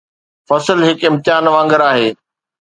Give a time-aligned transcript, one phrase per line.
[0.49, 2.09] فصل هڪ امتحان وانگر آهي